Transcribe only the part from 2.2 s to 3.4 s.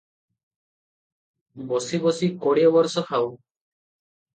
କୋଡ଼ିଏ ବରଷ ଖାଉ।"